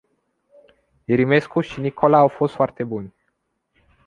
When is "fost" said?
2.27-2.53